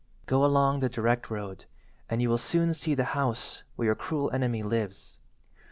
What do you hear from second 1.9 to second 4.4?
and you will soon see the house where your cruel